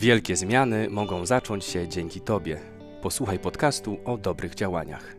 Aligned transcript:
Wielkie 0.00 0.36
zmiany 0.36 0.90
mogą 0.90 1.26
zacząć 1.26 1.64
się 1.64 1.88
dzięki 1.88 2.20
Tobie. 2.20 2.60
Posłuchaj 3.02 3.38
podcastu 3.38 3.98
o 4.04 4.18
dobrych 4.18 4.54
działaniach. 4.54 5.16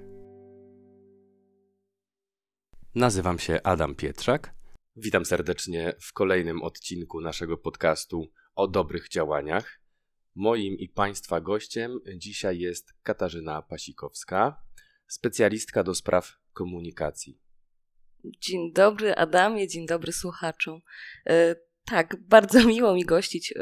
Nazywam 2.95 3.39
się 3.39 3.59
Adam 3.63 3.95
Pietrzak. 3.95 4.53
Witam 4.95 5.25
serdecznie 5.25 5.93
w 5.99 6.13
kolejnym 6.13 6.61
odcinku 6.61 7.21
naszego 7.21 7.57
podcastu 7.57 8.31
o 8.55 8.67
dobrych 8.67 9.09
działaniach. 9.09 9.79
Moim 10.35 10.73
i 10.77 10.89
Państwa 10.89 11.41
gościem 11.41 11.99
dzisiaj 12.15 12.59
jest 12.59 12.93
Katarzyna 13.03 13.61
Pasikowska, 13.61 14.63
specjalistka 15.07 15.83
do 15.83 15.95
spraw 15.95 16.37
komunikacji. 16.53 17.39
Dzień 18.39 18.73
dobry 18.73 19.15
Adamie, 19.15 19.67
dzień 19.67 19.85
dobry 19.85 20.11
słuchaczom. 20.11 20.81
E, 21.87 21.91
tak, 21.91 22.15
bardzo 22.21 22.63
miło 22.67 22.93
mi 22.93 23.05
gościć 23.05 23.51
e, 23.51 23.55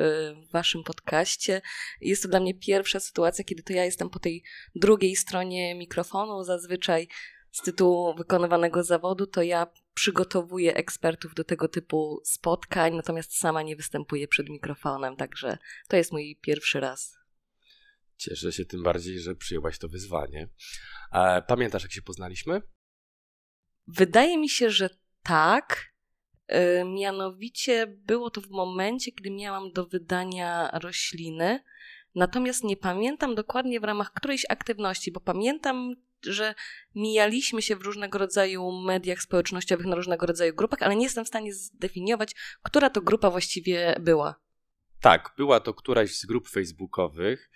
w 0.48 0.52
Waszym 0.52 0.84
podcaście. 0.84 1.62
Jest 2.02 2.24
to 2.24 2.30
dla 2.30 2.40
mnie 2.40 2.54
pierwsza 2.54 3.00
sytuacja, 3.00 3.44
kiedy 3.44 3.64
to 3.64 3.74
ja 3.74 3.86
jestem 3.86 4.10
po 4.10 4.20
tej 4.20 4.44
drugiej 4.76 5.16
stronie 5.16 5.76
mikrofonu. 5.76 6.44
Zazwyczaj 6.44 7.08
z 7.52 7.62
tytułu 7.62 8.16
wykonywanego 8.16 8.84
zawodu 8.84 9.28
to 9.28 9.42
ja 9.42 9.68
przygotowuję 9.94 10.76
ekspertów 10.76 11.34
do 11.34 11.44
tego 11.44 11.68
typu 11.68 12.22
spotkań, 12.26 12.96
natomiast 12.96 13.38
sama 13.38 13.62
nie 13.62 13.76
występuję 13.76 14.28
przed 14.28 14.50
mikrofonem, 14.50 15.16
także 15.16 15.58
to 15.88 15.98
jest 15.98 16.12
mój 16.12 16.40
pierwszy 16.42 16.80
raz. 16.80 17.18
Cieszę 18.18 18.52
się 18.52 18.66
tym 18.66 18.84
bardziej, 18.84 19.20
że 19.20 19.36
przyjęłaś 19.36 19.80
to 19.80 19.88
wyzwanie. 19.88 20.50
Pamiętasz, 21.48 21.84
jak 21.84 21.92
się 21.92 22.02
poznaliśmy? 22.02 22.62
Wydaje 23.88 24.38
mi 24.38 24.50
się, 24.50 24.70
że 24.70 24.90
tak. 25.24 25.89
Y, 26.52 26.86
mianowicie 26.86 27.88
było 27.88 28.30
to 28.30 28.42
w 28.42 28.50
momencie, 28.50 29.12
kiedy 29.12 29.32
miałam 29.32 29.72
do 29.72 29.86
wydania 29.86 30.70
rośliny. 30.74 31.64
Natomiast 32.16 32.64
nie 32.64 32.78
pamiętam 32.78 33.36
dokładnie 33.36 33.80
w 33.80 33.84
ramach 33.84 34.14
którejś 34.14 34.46
aktywności, 34.50 35.12
bo 35.12 35.20
pamiętam, 35.20 35.96
że 36.24 36.56
mijaliśmy 36.96 37.62
się 37.62 37.76
w 37.76 37.82
różnego 37.82 38.18
rodzaju 38.18 38.72
mediach 38.72 39.22
społecznościowych, 39.22 39.86
na 39.86 39.96
różnego 39.96 40.26
rodzaju 40.26 40.56
grupach, 40.56 40.84
ale 40.84 40.96
nie 40.96 41.04
jestem 41.04 41.26
w 41.26 41.28
stanie 41.28 41.54
zdefiniować, 41.54 42.36
która 42.64 42.90
to 42.90 43.02
grupa 43.02 43.30
właściwie 43.30 43.96
była. 44.00 44.36
Tak, 45.02 45.34
była 45.38 45.60
to 45.60 45.74
któraś 45.74 46.16
z 46.16 46.26
grup 46.26 46.50
facebookowych. 46.50 47.50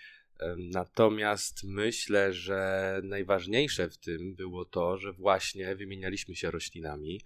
Natomiast 0.58 1.64
myślę, 1.64 2.34
że 2.34 3.02
najważniejsze 3.04 3.90
w 3.90 3.98
tym 3.98 4.36
było 4.36 4.66
to, 4.66 4.98
że 4.98 5.14
właśnie 5.14 5.76
wymienialiśmy 5.76 6.36
się 6.36 6.52
roślinami. 6.52 7.22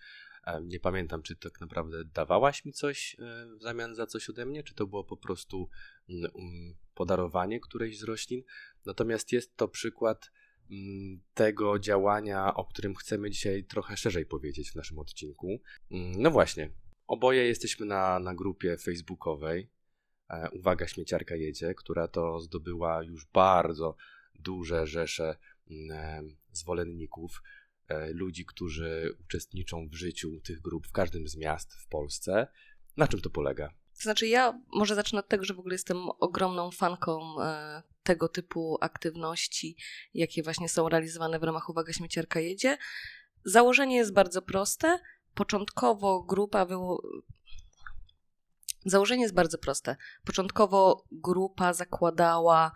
Nie 0.64 0.80
pamiętam, 0.80 1.22
czy 1.24 1.36
tak 1.36 1.62
naprawdę 1.62 2.06
dawałaś 2.06 2.66
mi 2.66 2.74
coś 2.74 3.16
e, 3.20 3.46
w 3.60 3.62
zamian 3.62 3.96
za 3.96 4.06
coś 4.06 4.30
ode 4.30 4.46
mnie, 4.46 4.64
czy 4.64 4.76
to 4.76 4.88
było 4.88 5.04
po 5.04 5.18
prostu 5.18 5.70
mm, 6.10 6.32
um, 6.34 6.76
podarowanie 6.94 7.60
którejś 7.60 8.00
z 8.00 8.04
roślin. 8.04 8.44
Natomiast 8.86 9.32
jest 9.32 9.56
to 9.56 9.68
przykład 9.68 10.32
mm, 10.72 11.22
tego 11.34 11.80
działania, 11.80 12.54
o 12.54 12.66
którym 12.66 12.96
chcemy 12.96 13.30
dzisiaj 13.30 13.64
trochę 13.64 13.98
szerzej 13.98 14.26
powiedzieć 14.26 14.72
w 14.72 14.76
naszym 14.76 15.00
odcinku. 15.00 15.60
Mm, 15.92 16.22
no 16.22 16.32
właśnie, 16.32 16.70
oboje 17.08 17.48
jesteśmy 17.48 17.86
na, 17.86 18.20
na 18.20 18.36
grupie 18.36 18.78
facebookowej. 18.78 19.70
E, 20.30 20.50
Uwaga, 20.50 20.88
śmieciarka 20.88 21.36
jedzie, 21.36 21.74
która 21.76 22.08
to 22.08 22.40
zdobyła 22.40 23.04
już 23.04 23.26
bardzo 23.26 23.96
duże 24.40 24.88
rzesze 24.88 25.38
e, 25.92 26.24
zwolenników, 26.52 27.42
ludzi, 28.14 28.46
którzy 28.46 29.18
uczestniczą 29.26 29.88
w 29.90 29.94
życiu 29.94 30.40
tych 30.40 30.62
grup 30.62 30.88
w 30.88 30.92
każdym 30.92 31.28
z 31.28 31.38
miast 31.38 31.74
w 31.74 31.88
Polsce. 31.88 32.48
Na 32.98 33.08
czym 33.08 33.22
to 33.22 33.30
polega? 33.30 33.70
To 33.70 34.04
znaczy, 34.04 34.28
ja 34.28 34.62
może 34.74 34.96
zacznę 34.96 35.20
od 35.20 35.28
tego, 35.28 35.46
że 35.46 35.54
w 35.54 35.60
ogóle 35.60 35.76
jestem 35.76 36.10
ogromną 36.10 36.72
fanką 36.72 37.36
tego 38.04 38.30
typu 38.30 38.78
aktywności, 38.82 39.78
jakie 40.14 40.44
właśnie 40.44 40.70
są 40.70 40.90
realizowane 40.90 41.40
w 41.40 41.44
ramach 41.44 41.70
Uwaga, 41.70 41.94
śmieciarka 41.94 42.40
jedzie. 42.40 42.78
Założenie 43.46 43.96
jest 43.96 44.14
bardzo 44.14 44.42
proste. 44.42 45.00
Początkowo 45.34 46.24
grupa 46.24 46.68
Założenie 48.86 49.22
jest 49.22 49.36
bardzo 49.36 49.58
proste. 49.58 49.96
Początkowo 50.26 51.06
grupa 51.12 51.74
zakładała 51.74 52.72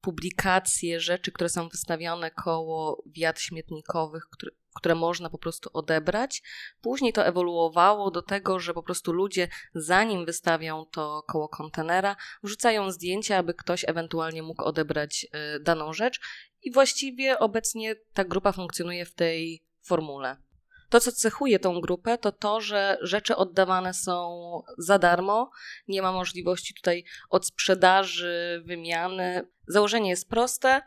publikacje, 0.00 1.00
rzeczy, 1.00 1.32
które 1.32 1.48
są 1.48 1.68
wystawione 1.68 2.30
koło 2.30 3.02
wiat 3.06 3.40
śmietnikowych, 3.40 4.26
które, 4.30 4.52
które 4.74 4.94
można 4.94 5.30
po 5.30 5.38
prostu 5.38 5.70
odebrać. 5.72 6.42
Później 6.80 7.12
to 7.12 7.26
ewoluowało 7.26 8.10
do 8.10 8.22
tego, 8.22 8.60
że 8.60 8.74
po 8.74 8.82
prostu 8.82 9.12
ludzie, 9.12 9.48
zanim 9.74 10.26
wystawią 10.26 10.86
to 10.86 11.22
koło 11.28 11.48
kontenera, 11.48 12.16
wrzucają 12.42 12.90
zdjęcia, 12.90 13.36
aby 13.36 13.54
ktoś 13.54 13.84
ewentualnie 13.88 14.42
mógł 14.42 14.64
odebrać 14.64 15.26
y, 15.56 15.60
daną 15.60 15.92
rzecz. 15.92 16.20
I 16.62 16.72
właściwie 16.72 17.38
obecnie 17.38 17.96
ta 18.12 18.24
grupa 18.24 18.52
funkcjonuje 18.52 19.06
w 19.06 19.14
tej 19.14 19.64
formule. 19.82 20.47
To, 20.88 21.00
co 21.00 21.12
cechuje 21.12 21.58
tą 21.58 21.80
grupę, 21.80 22.18
to 22.18 22.32
to, 22.32 22.60
że 22.60 22.98
rzeczy 23.02 23.36
oddawane 23.36 23.94
są 23.94 24.38
za 24.78 24.98
darmo, 24.98 25.50
nie 25.88 26.02
ma 26.02 26.12
możliwości 26.12 26.74
tutaj 26.74 27.04
odsprzedaży, 27.30 28.62
wymiany. 28.66 29.48
Założenie 29.66 30.10
jest 30.10 30.28
proste. 30.28 30.82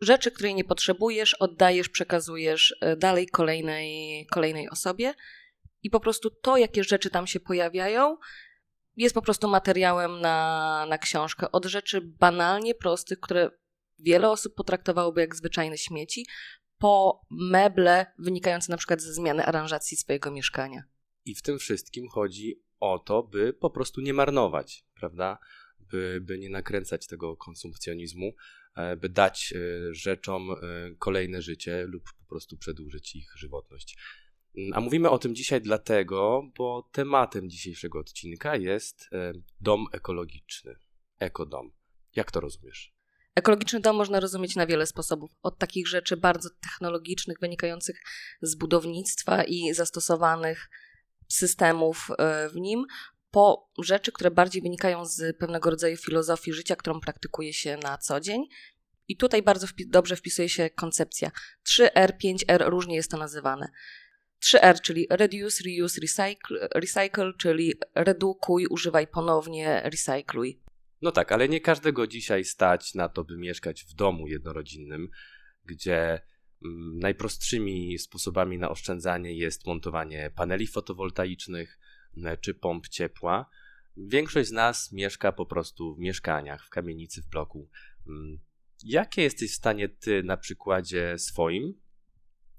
Rzeczy, 0.00 0.30
której 0.30 0.54
nie 0.54 0.64
potrzebujesz, 0.64 1.34
oddajesz, 1.34 1.88
przekazujesz 1.88 2.76
e, 2.80 2.96
dalej 2.96 3.28
kolejnej, 3.28 4.26
kolejnej 4.26 4.70
osobie. 4.70 5.14
I 5.82 5.90
po 5.90 6.00
prostu 6.00 6.30
to, 6.30 6.56
jakie 6.56 6.84
rzeczy 6.84 7.10
tam 7.10 7.26
się 7.26 7.40
pojawiają, 7.40 8.16
jest 8.96 9.14
po 9.14 9.22
prostu 9.22 9.48
materiałem 9.48 10.20
na, 10.20 10.86
na 10.88 10.98
książkę. 10.98 11.52
Od 11.52 11.64
rzeczy 11.64 12.00
banalnie 12.00 12.74
prostych, 12.74 13.20
które 13.20 13.50
wiele 13.98 14.30
osób 14.30 14.54
potraktowałoby 14.54 15.20
jak 15.20 15.36
zwyczajne 15.36 15.78
śmieci, 15.78 16.26
po 16.78 17.20
meble 17.30 18.06
wynikające 18.18 18.72
na 18.72 18.76
przykład 18.76 19.02
ze 19.02 19.14
zmiany 19.14 19.44
aranżacji 19.44 19.96
swojego 19.96 20.30
mieszkania. 20.30 20.82
I 21.24 21.34
w 21.34 21.42
tym 21.42 21.58
wszystkim 21.58 22.08
chodzi 22.08 22.62
o 22.80 22.98
to, 22.98 23.22
by 23.22 23.52
po 23.52 23.70
prostu 23.70 24.00
nie 24.00 24.14
marnować, 24.14 24.84
prawda? 24.94 25.38
By, 25.80 26.20
by 26.22 26.38
nie 26.38 26.50
nakręcać 26.50 27.06
tego 27.06 27.36
konsumpcjonizmu, 27.36 28.34
e, 28.76 28.96
by 28.96 29.08
dać 29.08 29.52
e, 29.52 29.94
rzeczom 29.94 30.50
e, 30.50 30.56
kolejne 30.98 31.42
życie 31.42 31.84
lub 31.86 32.04
po 32.18 32.26
prostu 32.28 32.56
przedłużyć 32.56 33.16
ich 33.16 33.32
żywotność. 33.36 33.98
Mm, 34.56 34.72
a 34.74 34.80
mówimy 34.80 35.10
o 35.10 35.18
tym 35.18 35.34
dzisiaj 35.34 35.60
dlatego, 35.60 36.50
bo 36.58 36.88
tematem 36.92 37.50
dzisiejszego 37.50 37.98
odcinka 37.98 38.56
jest 38.56 39.10
dom 39.60 39.86
ekologiczny, 39.92 40.76
ekodom. 41.18 41.72
Jak 42.16 42.30
to 42.30 42.40
rozumiesz? 42.40 42.95
Ekologiczny 43.36 43.80
dom 43.80 43.96
można 43.96 44.20
rozumieć 44.20 44.56
na 44.56 44.66
wiele 44.66 44.86
sposobów. 44.86 45.30
Od 45.42 45.58
takich 45.58 45.88
rzeczy 45.88 46.16
bardzo 46.16 46.48
technologicznych, 46.50 47.40
wynikających 47.40 48.00
z 48.42 48.54
budownictwa 48.54 49.44
i 49.44 49.74
zastosowanych 49.74 50.70
systemów 51.28 52.08
e, 52.18 52.48
w 52.48 52.56
nim, 52.56 52.84
po 53.30 53.70
rzeczy, 53.82 54.12
które 54.12 54.30
bardziej 54.30 54.62
wynikają 54.62 55.04
z 55.04 55.38
pewnego 55.38 55.70
rodzaju 55.70 55.96
filozofii 55.96 56.52
życia, 56.52 56.76
którą 56.76 57.00
praktykuje 57.00 57.52
się 57.52 57.76
na 57.76 57.98
co 57.98 58.20
dzień. 58.20 58.44
I 59.08 59.16
tutaj 59.16 59.42
bardzo 59.42 59.66
wpi 59.66 59.88
dobrze 59.88 60.16
wpisuje 60.16 60.48
się 60.48 60.70
koncepcja 60.70 61.30
3R, 61.68 62.12
5R, 62.24 62.68
różnie 62.68 62.96
jest 62.96 63.10
to 63.10 63.16
nazywane. 63.16 63.68
3R, 64.44 64.80
czyli 64.80 65.06
reduce, 65.10 65.64
reuse, 65.64 66.00
recycle, 66.00 66.68
recycle 66.74 67.32
czyli 67.38 67.74
redukuj, 67.94 68.66
używaj 68.66 69.06
ponownie, 69.06 69.80
recykluj. 69.84 70.65
No 71.02 71.12
tak, 71.12 71.32
ale 71.32 71.48
nie 71.48 71.60
każdego 71.60 72.06
dzisiaj 72.06 72.44
stać 72.44 72.94
na 72.94 73.08
to, 73.08 73.24
by 73.24 73.36
mieszkać 73.36 73.84
w 73.84 73.94
domu 73.94 74.28
jednorodzinnym, 74.28 75.08
gdzie 75.64 76.20
mm, 76.64 76.98
najprostszymi 76.98 77.98
sposobami 77.98 78.58
na 78.58 78.70
oszczędzanie 78.70 79.34
jest 79.34 79.66
montowanie 79.66 80.30
paneli 80.36 80.66
fotowoltaicznych 80.66 81.78
czy 82.40 82.54
pomp 82.54 82.88
ciepła. 82.88 83.50
Większość 83.96 84.48
z 84.48 84.52
nas 84.52 84.92
mieszka 84.92 85.32
po 85.32 85.46
prostu 85.46 85.94
w 85.94 85.98
mieszkaniach, 85.98 86.66
w 86.66 86.68
kamienicy, 86.68 87.22
w 87.22 87.28
bloku. 87.28 87.70
Mm, 88.06 88.38
jakie 88.84 89.22
jesteś 89.22 89.52
w 89.52 89.56
stanie 89.56 89.88
ty 89.88 90.22
na 90.22 90.36
przykładzie 90.36 91.18
swoim, 91.18 91.74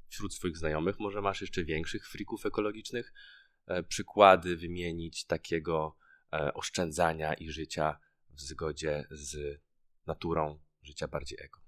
wśród 0.07 0.33
swoich 0.33 0.57
znajomych, 0.57 0.99
może 0.99 1.21
masz 1.21 1.41
jeszcze 1.41 1.63
większych 1.63 2.07
frików 2.07 2.45
ekologicznych, 2.45 3.13
e, 3.67 3.83
przykłady 3.83 4.57
wymienić 4.57 5.25
takiego 5.25 5.97
e, 6.33 6.53
oszczędzania 6.53 7.33
i 7.33 7.49
życia 7.49 7.99
w 8.37 8.41
zgodzie 8.41 9.07
z 9.11 9.61
naturą 10.05 10.59
życia 10.81 11.07
bardziej 11.07 11.37
eko. 11.41 11.67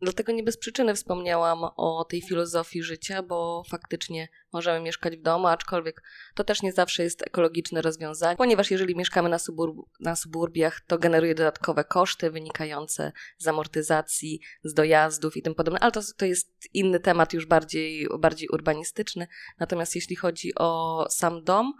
Dlatego 0.00 0.32
nie 0.32 0.42
bez 0.42 0.56
przyczyny 0.56 0.94
wspomniałam 0.94 1.58
o 1.76 2.04
tej 2.04 2.22
filozofii 2.22 2.82
życia, 2.82 3.22
bo 3.22 3.62
faktycznie 3.70 4.28
możemy 4.52 4.80
mieszkać 4.80 5.16
w 5.16 5.22
domu, 5.22 5.46
aczkolwiek 5.46 6.02
to 6.34 6.44
też 6.44 6.62
nie 6.62 6.72
zawsze 6.72 7.02
jest 7.02 7.22
ekologiczne 7.22 7.82
rozwiązanie, 7.82 8.36
ponieważ 8.36 8.70
jeżeli 8.70 8.96
mieszkamy 8.96 9.28
na, 9.28 9.38
suburb 9.38 9.76
na 10.00 10.16
suburbiach, 10.16 10.80
to 10.80 10.98
generuje 10.98 11.34
dodatkowe 11.34 11.84
koszty 11.84 12.30
wynikające 12.30 13.12
z 13.38 13.48
amortyzacji, 13.48 14.40
z 14.64 14.74
dojazdów 14.74 15.36
i 15.36 15.42
tym 15.42 15.54
podobne, 15.54 15.80
ale 15.80 15.92
to, 15.92 16.00
to 16.16 16.24
jest 16.24 16.52
inny 16.74 17.00
temat, 17.00 17.32
już 17.32 17.46
bardziej, 17.46 18.06
bardziej 18.18 18.48
urbanistyczny. 18.48 19.26
Natomiast 19.58 19.94
jeśli 19.94 20.16
chodzi 20.16 20.52
o 20.54 21.06
sam 21.10 21.44
dom, 21.44 21.72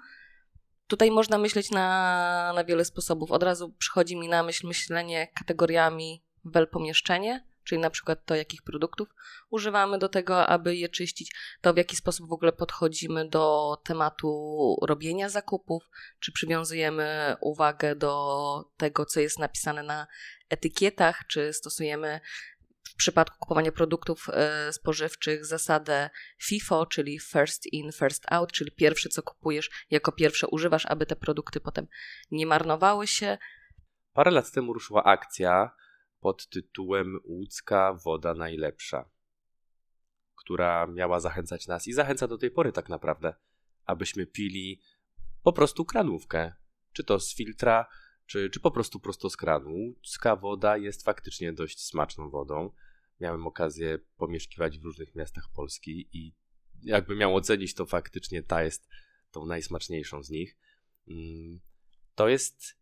Tutaj 0.87 1.11
można 1.11 1.39
myśleć 1.39 1.71
na, 1.71 2.53
na 2.55 2.65
wiele 2.65 2.85
sposobów. 2.85 3.33
Od 3.33 3.43
razu 3.43 3.73
przychodzi 3.79 4.17
mi 4.17 4.29
na 4.29 4.43
myśl 4.43 4.67
myślenie 4.67 5.29
kategoriami 5.39 6.25
wel 6.45 6.69
pomieszczenie, 6.69 7.47
czyli 7.65 7.81
na 7.81 7.91
przykład 7.91 8.25
to, 8.25 8.35
jakich 8.35 8.63
produktów 8.63 9.09
używamy 9.51 9.99
do 9.99 10.09
tego, 10.09 10.47
aby 10.47 10.77
je 10.77 10.89
czyścić, 10.89 11.35
to 11.61 11.75
w 11.75 11.77
jaki 11.77 11.97
sposób 11.97 12.29
w 12.29 12.33
ogóle 12.33 12.53
podchodzimy 12.53 13.29
do 13.29 13.77
tematu 13.85 14.77
robienia 14.83 15.29
zakupów, 15.29 15.91
czy 16.21 16.33
przywiązujemy 16.33 17.37
uwagę 17.41 17.97
do 17.97 18.65
tego, 18.77 19.07
co 19.07 19.21
jest 19.21 19.39
napisane 19.39 19.83
na 19.83 20.07
etykietach, 20.51 21.27
czy 21.29 21.53
stosujemy 21.53 22.21
w 22.91 22.95
przypadku 22.97 23.37
kupowania 23.39 23.73
produktów 23.73 24.27
e, 24.33 24.73
spożywczych 24.73 25.47
zasadę 25.47 26.11
FIFO, 26.43 26.87
czyli 26.87 27.21
first 27.21 27.67
in, 27.73 27.93
first 27.93 28.33
out, 28.33 28.53
czyli 28.53 28.73
pierwsze 28.73 29.09
co 29.09 29.23
kupujesz, 29.23 29.71
jako 29.91 30.13
pierwsze 30.13 30.47
używasz, 30.47 30.87
aby 30.87 31.07
te 31.07 31.17
produkty 31.17 31.61
potem 31.61 31.87
nie 32.31 32.47
marnowały 32.47 33.07
się. 33.07 33.39
Parę 34.13 34.31
lat 34.31 34.53
temu 34.53 34.73
ruszyła 34.73 35.05
akcja 35.05 35.71
pod 36.21 36.49
tytułem 36.49 37.21
Łódzka 37.25 37.99
woda 38.05 38.35
najlepsza, 38.35 39.11
która 40.37 40.87
miała 40.87 41.21
zachęcać 41.21 41.67
nas 41.67 41.89
i 41.89 41.93
zachęca 41.93 42.29
do 42.29 42.39
tej 42.39 42.51
pory 42.51 42.73
tak 42.73 42.89
naprawdę, 42.89 43.35
abyśmy 43.85 44.27
pili 44.27 44.83
po 45.43 45.53
prostu 45.53 45.85
kranówkę, 45.85 46.53
czy 46.93 47.05
to 47.05 47.21
z 47.21 47.35
filtra, 47.35 47.87
czy, 48.27 48.51
czy 48.51 48.61
po 48.61 48.71
prostu 48.71 49.01
prosto 49.01 49.31
z 49.31 49.37
kranu. 49.37 49.71
Łódzka 49.71 50.37
woda 50.37 50.77
jest 50.77 51.05
faktycznie 51.05 51.53
dość 51.53 51.85
smaczną 51.85 52.31
wodą. 52.31 52.71
Miałem 53.21 53.47
okazję 53.47 53.99
pomieszkiwać 54.17 54.79
w 54.79 54.85
różnych 54.85 55.15
miastach 55.15 55.49
Polski 55.55 56.09
i 56.13 56.35
jakby 56.83 57.17
miał 57.17 57.37
ocenić, 57.37 57.75
to 57.75 57.87
faktycznie 57.87 58.43
ta 58.43 58.63
jest 58.63 58.89
tą 59.31 59.47
najsmaczniejszą 59.47 60.23
z 60.23 60.31
nich. 60.31 60.57
Mm, 61.09 61.61
to 62.15 62.29
jest 62.29 62.79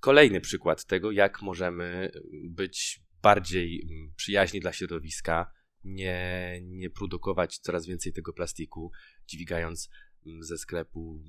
kolejny 0.00 0.40
przykład 0.40 0.84
tego, 0.84 1.10
jak 1.10 1.42
możemy 1.42 2.12
być 2.50 3.02
bardziej 3.22 3.82
mm, 3.82 4.14
przyjaźni 4.16 4.60
dla 4.60 4.72
środowiska, 4.72 5.52
nie, 5.84 6.60
nie 6.62 6.90
produkować 6.90 7.58
coraz 7.58 7.86
więcej 7.86 8.12
tego 8.12 8.32
plastiku, 8.32 8.92
dźwigając 9.26 9.90
mm, 10.26 10.42
ze 10.42 10.58
sklepu 10.58 11.22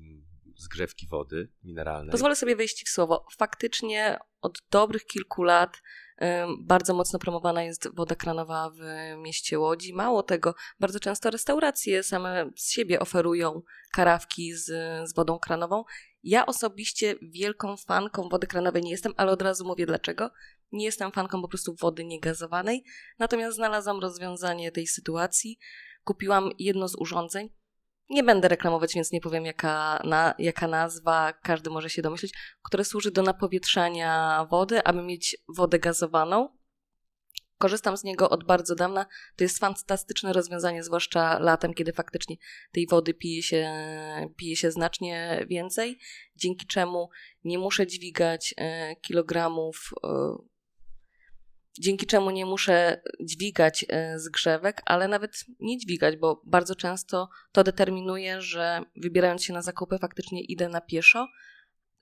zgrzewki 0.56 1.06
wody 1.06 1.48
mineralnej. 1.62 2.10
Pozwolę 2.10 2.36
sobie 2.36 2.56
wejść 2.56 2.86
w 2.86 2.88
słowo. 2.88 3.26
Faktycznie 3.38 4.18
od 4.40 4.58
dobrych 4.70 5.06
kilku 5.06 5.42
lat 5.42 5.82
bardzo 6.60 6.94
mocno 6.94 7.18
promowana 7.18 7.62
jest 7.62 7.96
woda 7.96 8.14
kranowa 8.14 8.70
w 8.70 8.80
mieście 9.18 9.58
Łodzi. 9.58 9.94
Mało 9.94 10.22
tego, 10.22 10.54
bardzo 10.80 11.00
często 11.00 11.30
restauracje 11.30 12.02
same 12.02 12.50
z 12.56 12.72
siebie 12.72 13.00
oferują 13.00 13.62
karawki 13.92 14.54
z, 14.54 14.64
z 15.08 15.14
wodą 15.14 15.38
kranową. 15.38 15.84
Ja 16.22 16.46
osobiście 16.46 17.14
wielką 17.22 17.76
fanką 17.76 18.28
wody 18.28 18.46
kranowej 18.46 18.82
nie 18.82 18.90
jestem, 18.90 19.12
ale 19.16 19.32
od 19.32 19.42
razu 19.42 19.64
mówię 19.64 19.86
dlaczego. 19.86 20.30
Nie 20.72 20.84
jestem 20.84 21.12
fanką 21.12 21.42
po 21.42 21.48
prostu 21.48 21.74
wody 21.80 22.04
niegazowanej, 22.04 22.84
natomiast 23.18 23.56
znalazłam 23.56 24.00
rozwiązanie 24.00 24.72
tej 24.72 24.86
sytuacji. 24.86 25.58
Kupiłam 26.04 26.50
jedno 26.58 26.88
z 26.88 26.94
urządzeń, 26.94 27.48
nie 28.08 28.22
będę 28.22 28.48
reklamować, 28.48 28.94
więc 28.94 29.12
nie 29.12 29.20
powiem 29.20 29.44
jaka, 29.44 30.02
na, 30.04 30.34
jaka 30.38 30.68
nazwa, 30.68 31.32
każdy 31.32 31.70
może 31.70 31.90
się 31.90 32.02
domyślić, 32.02 32.34
które 32.62 32.84
służy 32.84 33.10
do 33.10 33.22
napowietrzania 33.22 34.44
wody, 34.50 34.84
aby 34.84 35.02
mieć 35.02 35.36
wodę 35.48 35.78
gazowaną. 35.78 36.56
Korzystam 37.58 37.96
z 37.96 38.04
niego 38.04 38.30
od 38.30 38.44
bardzo 38.44 38.74
dawna. 38.74 39.06
To 39.36 39.44
jest 39.44 39.58
fantastyczne 39.58 40.32
rozwiązanie, 40.32 40.82
zwłaszcza 40.82 41.38
latem, 41.38 41.74
kiedy 41.74 41.92
faktycznie 41.92 42.36
tej 42.72 42.86
wody 42.86 43.14
pije 43.14 43.42
się, 43.42 43.70
pije 44.36 44.56
się 44.56 44.70
znacznie 44.70 45.44
więcej, 45.48 45.98
dzięki 46.36 46.66
czemu 46.66 47.08
nie 47.44 47.58
muszę 47.58 47.86
dźwigać 47.86 48.54
e, 48.56 48.96
kilogramów 48.96 49.90
e, 50.04 50.08
dzięki 51.80 52.06
czemu 52.06 52.30
nie 52.30 52.46
muszę 52.46 53.02
dźwigać 53.20 53.84
e, 53.88 54.18
zgrzewek, 54.18 54.82
ale 54.86 55.08
nawet 55.08 55.44
nie 55.60 55.78
dźwigać, 55.78 56.16
bo 56.16 56.42
bardzo 56.44 56.74
często 56.74 57.28
to 57.52 57.64
determinuje, 57.64 58.40
że 58.40 58.80
wybierając 58.96 59.44
się 59.44 59.52
na 59.52 59.62
zakupy 59.62 59.98
faktycznie 59.98 60.40
idę 60.44 60.68
na 60.68 60.80
pieszo, 60.80 61.28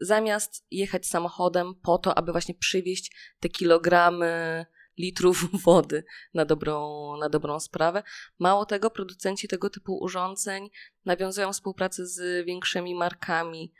zamiast 0.00 0.66
jechać 0.70 1.06
samochodem 1.06 1.74
po 1.82 1.98
to, 1.98 2.18
aby 2.18 2.32
właśnie 2.32 2.54
przywieźć 2.54 3.34
te 3.40 3.48
kilogramy 3.48 4.66
litrów 4.98 5.48
wody 5.64 6.04
na 6.34 6.44
dobrą, 6.44 7.16
na 7.16 7.28
dobrą 7.28 7.60
sprawę. 7.60 8.02
Mało 8.38 8.66
tego, 8.66 8.90
producenci 8.90 9.48
tego 9.48 9.70
typu 9.70 9.98
urządzeń 9.98 10.70
nawiązują 11.04 11.52
współpracę 11.52 12.06
z 12.06 12.46
większymi 12.46 12.94
markami, 12.94 13.72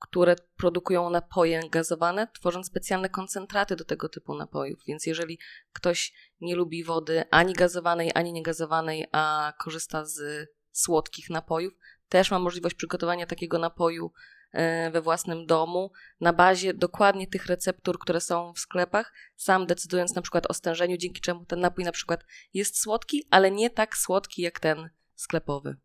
które 0.00 0.36
produkują 0.56 1.10
napoje 1.10 1.60
gazowane, 1.70 2.28
tworząc 2.34 2.66
specjalne 2.66 3.08
koncentraty 3.08 3.76
do 3.76 3.84
tego 3.84 4.08
typu 4.08 4.34
napojów. 4.34 4.80
Więc 4.86 5.06
jeżeli 5.06 5.38
ktoś 5.72 6.12
nie 6.40 6.56
lubi 6.56 6.84
wody 6.84 7.24
ani 7.30 7.52
gazowanej, 7.52 8.10
ani 8.14 8.32
niegazowanej, 8.32 9.06
a 9.12 9.52
korzysta 9.58 10.04
z 10.04 10.48
słodkich 10.72 11.30
napojów, 11.30 11.74
też 12.08 12.30
ma 12.30 12.38
możliwość 12.38 12.76
przygotowania 12.76 13.26
takiego 13.26 13.58
napoju 13.58 14.12
e, 14.52 14.90
we 14.90 15.02
własnym 15.02 15.46
domu 15.46 15.92
na 16.20 16.32
bazie 16.32 16.74
dokładnie 16.74 17.26
tych 17.26 17.46
receptur, 17.46 17.98
które 17.98 18.20
są 18.20 18.52
w 18.52 18.58
sklepach, 18.58 19.12
sam 19.36 19.66
decydując 19.66 20.14
na 20.14 20.22
przykład 20.22 20.50
o 20.50 20.54
stężeniu, 20.54 20.96
dzięki 20.96 21.20
czemu 21.20 21.44
ten 21.44 21.60
napój 21.60 21.84
na 21.84 21.92
przykład 21.92 22.24
jest 22.54 22.82
słodki, 22.82 23.26
ale 23.30 23.50
nie 23.50 23.70
tak 23.70 23.96
słodki 23.96 24.42
jak 24.42 24.60
ten 24.60 24.90
sklepowy. 25.14 25.76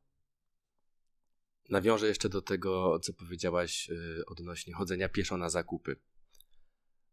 Nawiążę 1.70 2.08
jeszcze 2.08 2.30
do 2.30 2.42
tego, 2.42 3.00
co 3.00 3.14
powiedziałaś 3.14 3.90
y, 3.90 4.26
odnośnie 4.26 4.74
chodzenia 4.74 5.10
pieszo 5.10 5.38
na 5.38 5.50
zakupy. 5.50 5.96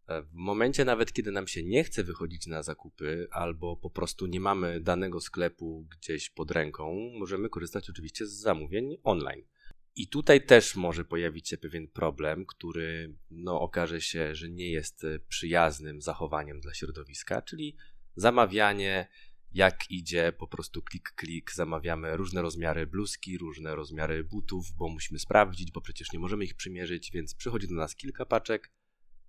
E, 0.06 0.22
w 0.22 0.32
momencie 0.32 0.84
nawet, 0.84 1.12
kiedy 1.12 1.32
nam 1.32 1.46
się 1.46 1.62
nie 1.62 1.84
chce 1.84 2.04
wychodzić 2.04 2.46
na 2.46 2.62
zakupy, 2.62 3.28
albo 3.30 3.76
po 3.76 3.90
prostu 3.90 4.26
nie 4.26 4.40
mamy 4.40 4.80
danego 4.80 5.20
sklepu 5.20 5.86
gdzieś 5.90 6.30
pod 6.30 6.50
ręką, 6.50 7.10
możemy 7.18 7.48
korzystać 7.48 7.90
oczywiście 7.90 8.26
z 8.26 8.32
zamówień 8.32 8.96
online. 9.02 9.44
I 9.96 10.08
tutaj 10.08 10.46
też 10.46 10.76
może 10.76 11.04
pojawić 11.04 11.48
się 11.48 11.58
pewien 11.58 11.88
problem, 11.88 12.46
który 12.46 13.14
no, 13.30 13.60
okaże 13.60 14.00
się, 14.00 14.34
że 14.34 14.50
nie 14.50 14.70
jest 14.70 15.04
e, 15.04 15.18
przyjaznym 15.18 16.02
zachowaniem 16.02 16.60
dla 16.60 16.74
środowiska, 16.74 17.42
czyli 17.42 17.76
zamawianie 18.16 19.08
jak 19.54 19.90
idzie, 19.90 20.32
po 20.38 20.46
prostu 20.46 20.82
klik, 20.82 21.12
klik, 21.16 21.52
zamawiamy 21.52 22.16
różne 22.16 22.42
rozmiary 22.42 22.86
bluzki, 22.86 23.38
różne 23.38 23.74
rozmiary 23.74 24.24
butów, 24.24 24.72
bo 24.72 24.88
musimy 24.88 25.18
sprawdzić, 25.18 25.72
bo 25.72 25.80
przecież 25.80 26.12
nie 26.12 26.18
możemy 26.18 26.44
ich 26.44 26.54
przymierzyć, 26.54 27.10
więc 27.12 27.34
przychodzi 27.34 27.68
do 27.68 27.74
nas 27.74 27.96
kilka 27.96 28.26
paczek 28.26 28.72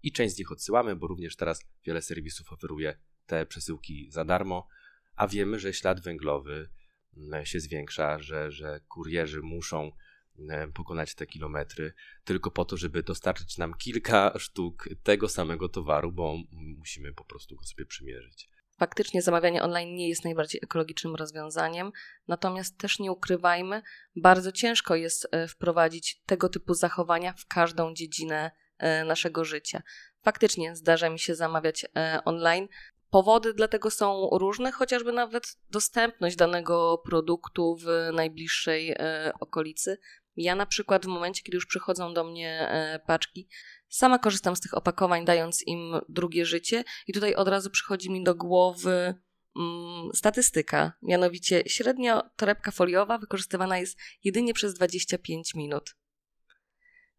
i 0.03 0.11
część 0.11 0.35
z 0.35 0.39
nich 0.39 0.51
odsyłamy, 0.51 0.95
bo 0.95 1.07
również 1.07 1.35
teraz 1.35 1.61
wiele 1.85 2.01
serwisów 2.01 2.51
oferuje 2.51 2.99
te 3.25 3.45
przesyłki 3.45 4.11
za 4.11 4.25
darmo, 4.25 4.67
a 5.15 5.27
wiemy, 5.27 5.59
że 5.59 5.73
ślad 5.73 5.99
węglowy 5.99 6.69
mm, 7.17 7.45
się 7.45 7.59
zwiększa, 7.59 8.19
że, 8.19 8.51
że 8.51 8.79
kurierzy 8.87 9.41
muszą 9.41 9.91
mm, 10.39 10.73
pokonać 10.73 11.15
te 11.15 11.25
kilometry 11.27 11.93
tylko 12.23 12.51
po 12.51 12.65
to, 12.65 12.77
żeby 12.77 13.03
dostarczyć 13.03 13.57
nam 13.57 13.73
kilka 13.73 14.39
sztuk 14.39 14.89
tego 15.03 15.29
samego 15.29 15.69
towaru, 15.69 16.11
bo 16.11 16.37
musimy 16.51 17.13
po 17.13 17.25
prostu 17.25 17.55
go 17.55 17.63
sobie 17.63 17.85
przymierzyć. 17.85 18.52
Faktycznie 18.77 19.21
zamawianie 19.21 19.63
online 19.63 19.95
nie 19.95 20.09
jest 20.09 20.23
najbardziej 20.23 20.61
ekologicznym 20.63 21.15
rozwiązaniem, 21.15 21.91
natomiast 22.27 22.77
też 22.77 22.99
nie 22.99 23.11
ukrywajmy, 23.11 23.81
bardzo 24.15 24.51
ciężko 24.51 24.95
jest 24.95 25.27
e, 25.31 25.47
wprowadzić 25.47 26.21
tego 26.25 26.49
typu 26.49 26.73
zachowania 26.73 27.33
w 27.33 27.45
każdą 27.47 27.93
dziedzinę 27.93 28.51
e, 28.77 29.03
naszego 29.05 29.45
życia. 29.45 29.81
Faktycznie 30.21 30.75
zdarza 30.75 31.09
mi 31.09 31.19
się 31.19 31.35
zamawiać 31.35 31.85
e, 31.95 32.19
online. 32.25 32.67
Powody 33.09 33.53
dlatego 33.53 33.91
są 33.91 34.29
różne, 34.31 34.71
chociażby 34.71 35.11
nawet 35.11 35.57
dostępność 35.69 36.35
danego 36.35 36.97
produktu 37.05 37.75
w 37.75 37.85
najbliższej 38.13 38.95
okolicy. 39.39 39.97
Ja 40.35 40.55
na 40.55 40.65
przykład 40.65 41.05
w 41.05 41.07
momencie, 41.07 41.43
kiedy 41.43 41.55
już 41.55 41.65
przychodzą 41.65 42.13
do 42.13 42.23
mnie 42.23 42.69
paczki, 43.07 43.47
Sama 43.93 44.19
korzystam 44.19 44.55
z 44.55 44.59
tych 44.59 44.73
opakowań, 44.73 45.25
dając 45.25 45.67
im 45.67 45.93
drugie 46.09 46.45
życie, 46.45 46.83
i 47.07 47.13
tutaj 47.13 47.35
od 47.35 47.47
razu 47.47 47.69
przychodzi 47.69 48.11
mi 48.11 48.23
do 48.23 48.35
głowy 48.35 49.15
mm, 49.55 50.09
statystyka. 50.13 50.93
Mianowicie 51.01 51.63
średnio 51.67 52.23
torebka 52.35 52.71
foliowa 52.71 53.17
wykorzystywana 53.17 53.77
jest 53.77 53.97
jedynie 54.23 54.53
przez 54.53 54.73
25 54.73 55.55
minut. 55.55 55.95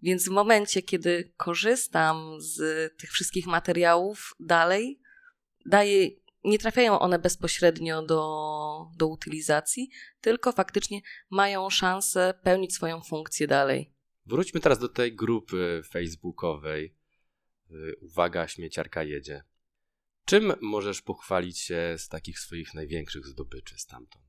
Więc 0.02 0.28
w 0.28 0.30
momencie, 0.30 0.82
kiedy 0.82 1.32
korzystam 1.36 2.36
z 2.38 2.58
tych 2.98 3.10
wszystkich 3.10 3.46
materiałów 3.46 4.34
dalej, 4.40 5.00
daję, 5.66 6.10
nie 6.44 6.58
trafiają 6.58 6.98
one 6.98 7.18
bezpośrednio 7.18 8.02
do, 8.02 8.90
do 8.96 9.06
utylizacji, 9.06 9.90
tylko 10.20 10.52
faktycznie 10.52 11.00
mają 11.30 11.70
szansę 11.70 12.34
pełnić 12.42 12.74
swoją 12.74 13.00
funkcję 13.00 13.46
dalej. 13.46 13.94
Wróćmy 14.26 14.60
teraz 14.60 14.78
do 14.78 14.88
tej 14.88 15.14
grupy 15.14 15.82
facebookowej. 15.90 16.96
Y, 17.70 17.96
uwaga, 18.00 18.48
śmieciarka 18.48 19.02
jedzie. 19.02 19.42
Czym 20.24 20.52
możesz 20.60 21.02
pochwalić 21.02 21.58
się 21.58 21.94
z 21.98 22.08
takich 22.08 22.38
swoich 22.38 22.74
największych 22.74 23.26
zdobyczy 23.26 23.78
stamtąd? 23.78 24.24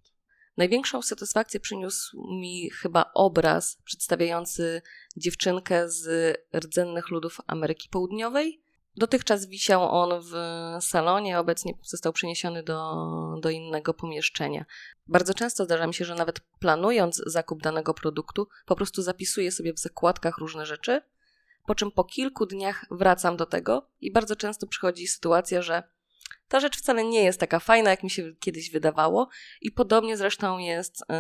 Największą 0.58 1.02
satysfakcję 1.02 1.60
przyniósł 1.60 2.18
mi 2.40 2.70
chyba 2.70 3.12
obraz 3.14 3.78
przedstawiający 3.84 4.82
dziewczynkę 5.18 5.90
z 5.90 6.36
rdzennych 6.56 7.10
ludów 7.10 7.38
Ameryki 7.48 7.90
Południowej. 7.90 8.65
Dotychczas 8.98 9.46
wisiał 9.46 9.90
on 9.90 10.22
w 10.22 10.34
salonie, 10.86 11.40
obecnie 11.40 11.74
został 11.84 12.14
przeniesiony 12.14 12.64
do, 12.64 12.96
do 13.42 13.50
innego 13.50 13.94
pomieszczenia. 13.94 14.66
Bardzo 15.08 15.34
często 15.34 15.66
zdarza 15.66 15.88
mi 15.88 15.94
się, 15.94 16.06
że 16.06 16.16
nawet 16.16 16.40
planując 16.60 17.22
zakup 17.26 17.62
danego 17.62 17.94
produktu, 17.94 18.48
po 18.66 18.76
prostu 18.76 19.02
zapisuję 19.02 19.52
sobie 19.52 19.74
w 19.74 19.80
zakładkach 19.80 20.38
różne 20.38 20.66
rzeczy, 20.66 21.02
po 21.66 21.76
czym 21.76 21.92
po 21.92 22.04
kilku 22.04 22.46
dniach 22.46 22.86
wracam 22.92 23.38
do 23.38 23.46
tego 23.46 23.90
i 24.02 24.12
bardzo 24.12 24.36
często 24.36 24.68
przychodzi 24.68 25.08
sytuacja, 25.08 25.62
że 25.62 25.84
ta 26.48 26.60
rzecz 26.60 26.78
wcale 26.78 27.04
nie 27.04 27.24
jest 27.24 27.40
taka 27.40 27.60
fajna, 27.60 27.90
jak 27.90 28.04
mi 28.04 28.10
się 28.10 28.36
kiedyś 28.40 28.72
wydawało, 28.72 29.30
i 29.62 29.72
podobnie 29.72 30.18
zresztą 30.18 30.58
jest 30.58 31.00
yy, 31.00 31.16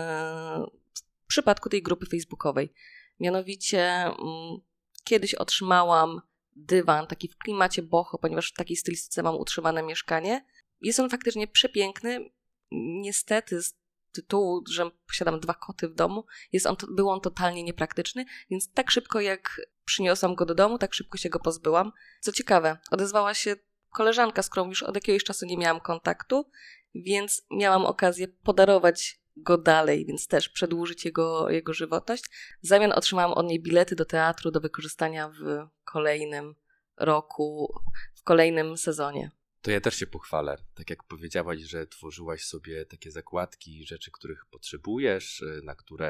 w 1.23 1.27
przypadku 1.27 1.69
tej 1.69 1.83
grupy 1.83 2.05
facebookowej. 2.05 2.73
Mianowicie, 3.19 4.11
yy, 4.19 4.61
kiedyś 5.03 5.35
otrzymałam 5.35 6.21
dywan 6.55 7.07
taki 7.07 7.27
w 7.27 7.37
klimacie 7.37 7.81
boho, 7.81 8.17
ponieważ 8.17 8.51
w 8.51 8.53
takiej 8.53 8.77
stylistyce 8.77 9.23
mam 9.23 9.35
utrzymane 9.35 9.83
mieszkanie. 9.83 10.45
Jest 10.81 10.99
on 10.99 11.09
faktycznie 11.09 11.47
przepiękny. 11.47 12.29
Niestety, 12.71 13.61
z 13.61 13.75
tytułu, 14.11 14.63
że 14.69 14.91
posiadam 15.07 15.39
dwa 15.39 15.53
koty 15.53 15.87
w 15.89 15.93
domu, 15.93 16.25
jest 16.51 16.65
on, 16.65 16.75
był 16.89 17.09
on 17.09 17.21
totalnie 17.21 17.63
niepraktyczny, 17.63 18.25
więc 18.49 18.71
tak 18.71 18.91
szybko 18.91 19.21
jak 19.21 19.61
przyniosłam 19.85 20.35
go 20.35 20.45
do 20.45 20.55
domu, 20.55 20.77
tak 20.77 20.93
szybko 20.93 21.17
się 21.17 21.29
go 21.29 21.39
pozbyłam. 21.39 21.91
Co 22.19 22.31
ciekawe, 22.31 22.77
odezwała 22.91 23.33
się 23.33 23.55
koleżanka, 23.89 24.43
z 24.43 24.49
którą 24.49 24.69
już 24.69 24.83
od 24.83 24.95
jakiegoś 24.95 25.23
czasu 25.23 25.45
nie 25.45 25.57
miałam 25.57 25.79
kontaktu, 25.79 26.49
więc 26.95 27.45
miałam 27.51 27.85
okazję 27.85 28.27
podarować 28.27 29.19
go 29.37 29.57
dalej, 29.57 30.05
więc 30.05 30.27
też 30.27 30.49
przedłużyć 30.49 31.05
jego, 31.05 31.49
jego 31.49 31.73
żywotność. 31.73 32.23
W 32.63 32.67
zamian 32.67 32.91
otrzymałam 32.91 33.33
od 33.33 33.45
niej 33.45 33.61
bilety 33.61 33.95
do 33.95 34.05
teatru 34.05 34.51
do 34.51 34.61
wykorzystania 34.61 35.29
w 35.29 35.67
kolejnym 35.83 36.55
roku, 36.97 37.73
w 38.15 38.23
kolejnym 38.23 38.77
sezonie. 38.77 39.31
To 39.61 39.71
ja 39.71 39.81
też 39.81 39.95
się 39.95 40.07
pochwalę. 40.07 40.57
Tak 40.75 40.89
jak 40.89 41.03
powiedziałaś, 41.03 41.59
że 41.59 41.87
tworzyłaś 41.87 42.43
sobie 42.43 42.85
takie 42.85 43.11
zakładki, 43.11 43.85
rzeczy, 43.85 44.11
których 44.11 44.45
potrzebujesz, 44.45 45.43
na 45.63 45.75
które 45.75 46.07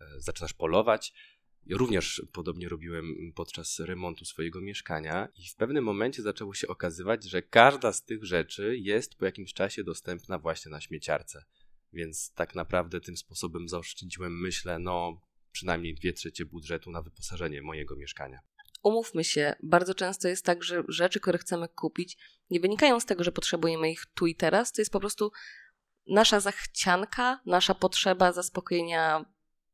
e, 0.00 0.06
zaczynasz 0.18 0.52
polować. 0.52 1.12
Ja 1.66 1.76
również 1.76 2.22
podobnie 2.32 2.68
robiłem 2.68 3.32
podczas 3.34 3.78
remontu 3.78 4.24
swojego 4.24 4.60
mieszkania 4.60 5.28
i 5.36 5.48
w 5.48 5.56
pewnym 5.56 5.84
momencie 5.84 6.22
zaczęło 6.22 6.54
się 6.54 6.68
okazywać, 6.68 7.24
że 7.24 7.42
każda 7.42 7.92
z 7.92 8.04
tych 8.04 8.24
rzeczy 8.24 8.76
jest 8.78 9.14
po 9.14 9.24
jakimś 9.24 9.54
czasie 9.54 9.84
dostępna 9.84 10.38
właśnie 10.38 10.70
na 10.70 10.80
śmieciarce. 10.80 11.44
Więc 11.92 12.32
tak 12.34 12.54
naprawdę 12.54 13.00
tym 13.00 13.16
sposobem 13.16 13.68
zaoszczędziłem, 13.68 14.40
myślę, 14.40 14.78
no 14.78 15.20
przynajmniej 15.52 15.94
dwie 15.94 16.12
trzecie 16.12 16.44
budżetu 16.44 16.90
na 16.90 17.02
wyposażenie 17.02 17.62
mojego 17.62 17.96
mieszkania. 17.96 18.40
Umówmy 18.82 19.24
się, 19.24 19.54
bardzo 19.62 19.94
często 19.94 20.28
jest 20.28 20.44
tak, 20.44 20.64
że 20.64 20.82
rzeczy, 20.88 21.20
które 21.20 21.38
chcemy 21.38 21.68
kupić, 21.68 22.18
nie 22.50 22.60
wynikają 22.60 23.00
z 23.00 23.06
tego, 23.06 23.24
że 23.24 23.32
potrzebujemy 23.32 23.90
ich 23.90 24.06
tu 24.14 24.26
i 24.26 24.34
teraz. 24.34 24.72
To 24.72 24.80
jest 24.80 24.92
po 24.92 25.00
prostu 25.00 25.32
nasza 26.06 26.40
zachcianka, 26.40 27.40
nasza 27.46 27.74
potrzeba 27.74 28.32
zaspokojenia 28.32 29.24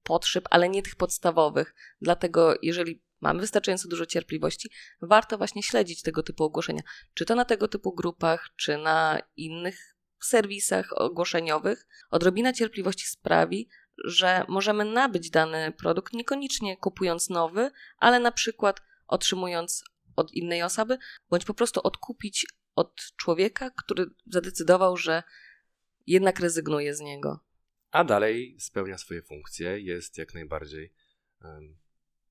potrzeb, 0.03 0.45
ale 0.51 0.69
nie 0.69 0.83
tych 0.83 0.97
podstawowych. 0.97 1.75
Dlatego, 2.01 2.55
jeżeli 2.63 3.03
mamy 3.21 3.41
wystarczająco 3.41 3.89
dużo 3.89 4.07
cierpliwości, 4.07 4.71
warto 5.03 5.39
właśnie 5.39 5.63
śledzić 5.63 6.03
tego 6.03 6.23
typu 6.23 6.45
ogłoszenia. 6.45 6.83
Czy 7.15 7.25
to 7.25 7.35
na 7.35 7.45
tego 7.45 7.69
typu 7.69 7.95
grupach, 7.95 8.49
czy 8.57 8.79
na 8.79 9.23
innych 9.37 9.96
serwisach 10.27 10.93
ogłoszeniowych. 10.93 11.87
Odrobina 12.11 12.53
cierpliwości 12.53 13.07
sprawi, 13.07 13.69
że 14.05 14.45
możemy 14.49 14.85
nabyć 14.85 15.31
dany 15.31 15.73
produkt 15.73 16.13
niekoniecznie 16.13 16.77
kupując 16.77 17.31
nowy, 17.31 17.71
ale 17.99 18.21
na 18.21 18.33
przykład 18.33 18.83
otrzymując 19.07 19.85
od 20.17 20.33
innej 20.33 20.63
osoby, 20.63 20.99
bądź 21.31 21.45
po 21.45 21.55
prostu 21.55 21.81
odkupić 21.85 22.47
od 22.75 22.95
człowieka, 23.17 23.71
który 23.71 24.07
zadecydował, 24.27 24.97
że 24.97 25.23
jednak 26.07 26.41
rezygnuje 26.41 26.95
z 26.95 27.01
niego 27.01 27.47
a 27.97 28.05
dalej 28.05 28.57
spełnia 28.61 28.99
swoje 28.99 29.23
funkcje, 29.23 29.81
jest 29.81 30.19
jak 30.19 30.35
najbardziej 30.35 30.93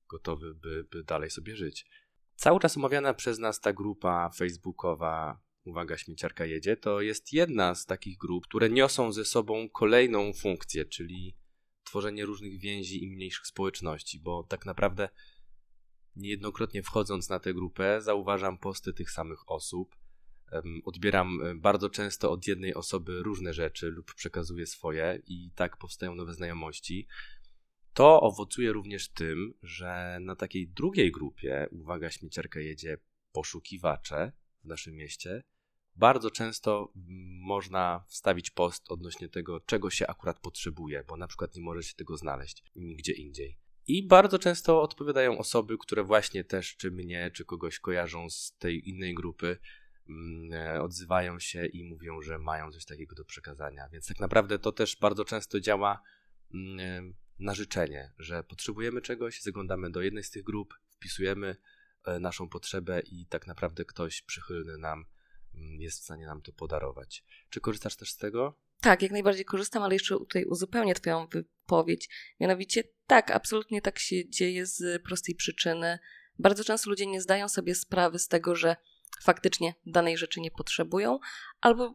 gotowy, 0.08 0.54
by, 0.54 0.84
by 0.84 1.04
dalej 1.04 1.30
sobie 1.30 1.56
żyć. 1.56 1.86
Cały 2.34 2.60
czas 2.60 2.76
omawiana 2.76 3.14
przez 3.14 3.38
nas 3.38 3.60
ta 3.60 3.72
grupa 3.72 4.30
facebookowa 4.36 5.40
Uwaga, 5.66 5.96
śmieciarka 5.96 6.46
jedzie, 6.46 6.76
to 6.76 7.00
jest 7.00 7.32
jedna 7.32 7.74
z 7.74 7.86
takich 7.86 8.18
grup, 8.18 8.46
które 8.46 8.70
niosą 8.70 9.12
ze 9.12 9.24
sobą 9.24 9.68
kolejną 9.68 10.32
funkcję, 10.32 10.84
czyli 10.84 11.36
tworzenie 11.84 12.24
różnych 12.24 12.60
więzi 12.60 13.04
i 13.04 13.10
mniejszych 13.10 13.46
społeczności, 13.46 14.20
bo 14.20 14.42
tak 14.42 14.66
naprawdę 14.66 15.08
niejednokrotnie 16.16 16.82
wchodząc 16.82 17.28
na 17.28 17.40
tę 17.40 17.54
grupę 17.54 18.00
zauważam 18.00 18.58
posty 18.58 18.92
tych 18.92 19.10
samych 19.10 19.50
osób, 19.50 19.96
odbieram 20.84 21.42
e, 21.42 21.54
bardzo 21.54 21.90
często 21.90 22.30
od 22.30 22.46
jednej 22.46 22.74
osoby 22.74 23.22
różne 23.22 23.52
rzeczy 23.52 23.86
lub 23.86 24.14
przekazuję 24.14 24.66
swoje 24.66 25.22
i 25.26 25.50
tak 25.54 25.76
powstają 25.76 26.14
nowe 26.14 26.34
znajomości. 26.34 27.06
To 27.92 28.20
owocuje 28.20 28.72
również 28.72 29.08
tym, 29.08 29.54
że 29.62 30.18
na 30.20 30.36
takiej 30.36 30.68
drugiej 30.68 31.12
grupie, 31.12 31.68
uwaga, 31.70 32.10
śmieciarka 32.10 32.60
jedzie 32.60 32.98
poszukiwacze 33.32 34.32
w 34.64 34.66
naszym 34.66 34.94
mieście, 34.94 35.42
bardzo 35.96 36.30
często 36.30 36.92
można 37.40 38.04
wstawić 38.08 38.50
post 38.50 38.84
odnośnie 38.88 39.28
tego, 39.28 39.60
czego 39.60 39.90
się 39.90 40.06
akurat 40.06 40.40
potrzebuje, 40.40 41.04
bo 41.08 41.16
na 41.16 41.26
przykład 41.26 41.54
nie 41.54 41.62
może 41.62 41.82
się 41.82 41.94
tego 41.94 42.16
znaleźć 42.16 42.64
nigdzie 42.76 43.12
indziej. 43.12 43.58
I 43.86 44.06
bardzo 44.06 44.38
często 44.38 44.82
odpowiadają 44.82 45.38
osoby, 45.38 45.78
które 45.78 46.04
właśnie 46.04 46.44
też 46.44 46.76
czy 46.76 46.90
mnie, 46.90 47.30
czy 47.34 47.44
kogoś 47.44 47.78
kojarzą 47.78 48.30
z 48.30 48.56
tej 48.58 48.88
innej 48.88 49.14
grupy, 49.14 49.58
Mm, 50.08 50.52
e, 50.52 50.82
odzywają 50.82 51.38
się 51.38 51.66
i 51.66 51.84
mówią, 51.84 52.22
że 52.22 52.38
mają 52.38 52.72
coś 52.72 52.84
takiego 52.84 53.16
do 53.16 53.24
przekazania. 53.24 53.88
Więc 53.88 54.06
tak 54.06 54.20
naprawdę 54.20 54.58
to 54.58 54.72
też 54.72 54.96
bardzo 54.96 55.24
często 55.24 55.60
działa 55.60 56.02
mm, 56.54 56.80
e, 56.80 57.12
na 57.38 57.54
życzenie, 57.54 58.12
że 58.18 58.44
potrzebujemy 58.44 59.00
czegoś, 59.00 59.42
zaglądamy 59.42 59.90
do 59.90 60.02
jednej 60.02 60.24
z 60.24 60.30
tych 60.30 60.44
grup, 60.44 60.74
wpisujemy 60.90 61.56
e, 62.04 62.18
naszą 62.18 62.48
potrzebę 62.48 63.00
i 63.00 63.26
tak 63.26 63.46
naprawdę 63.46 63.84
ktoś 63.84 64.22
przychylny 64.22 64.78
nam 64.78 64.98
mm, 64.98 65.06
jest 65.56 66.00
w 66.00 66.04
stanie 66.04 66.26
nam 66.26 66.42
to 66.42 66.52
podarować. 66.52 67.24
Czy 67.50 67.60
korzystasz 67.60 67.96
też 67.96 68.12
z 68.12 68.16
tego? 68.16 68.58
Tak, 68.80 69.02
jak 69.02 69.12
najbardziej 69.12 69.44
korzystam, 69.44 69.82
ale 69.82 69.94
jeszcze 69.94 70.16
tutaj 70.16 70.44
uzupełnię 70.44 70.94
Twoją 70.94 71.26
wypowiedź. 71.26 72.08
Mianowicie, 72.40 72.84
tak, 73.06 73.30
absolutnie 73.30 73.82
tak 73.82 73.98
się 73.98 74.28
dzieje 74.28 74.66
z 74.66 75.02
prostej 75.02 75.34
przyczyny. 75.34 75.98
Bardzo 76.38 76.64
często 76.64 76.90
ludzie 76.90 77.06
nie 77.06 77.20
zdają 77.20 77.48
sobie 77.48 77.74
sprawy 77.74 78.18
z 78.18 78.28
tego, 78.28 78.54
że 78.54 78.76
faktycznie 79.22 79.74
danej 79.86 80.18
rzeczy 80.18 80.40
nie 80.40 80.50
potrzebują, 80.50 81.18
albo 81.60 81.94